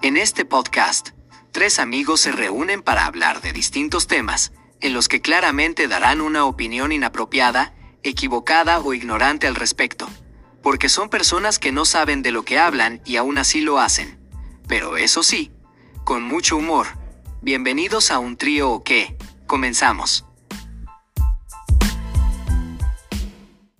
[0.00, 1.08] En este podcast,
[1.50, 6.44] tres amigos se reúnen para hablar de distintos temas, en los que claramente darán una
[6.44, 7.74] opinión inapropiada,
[8.04, 10.08] equivocada o ignorante al respecto,
[10.62, 14.20] porque son personas que no saben de lo que hablan y aún así lo hacen.
[14.68, 15.50] Pero eso sí,
[16.04, 16.86] con mucho humor.
[17.42, 19.16] Bienvenidos a un trío o qué.
[19.48, 20.26] Comenzamos.